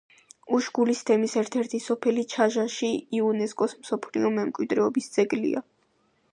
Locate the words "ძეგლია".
5.19-5.67